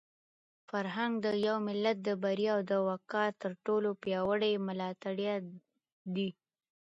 فرهنګ 0.69 1.13
د 1.25 1.27
یو 1.47 1.57
ملت 1.67 1.97
د 2.03 2.09
بریا 2.23 2.51
او 2.55 2.61
د 2.71 2.73
وقار 2.89 3.29
تر 3.41 3.51
ټولو 3.65 3.89
پیاوړی 4.01 4.53
ملاتړی 4.67 5.29
دی. 6.15 6.29